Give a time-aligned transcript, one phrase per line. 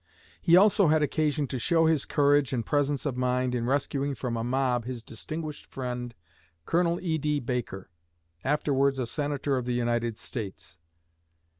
[0.41, 4.35] He also had occasion to show his courage and presence of mind in rescuing from
[4.35, 6.15] a mob his distinguished friend,
[6.65, 6.99] Col.
[6.99, 7.39] E.D.
[7.41, 7.87] Baker,
[8.43, 10.79] afterwards a Senator of the United States.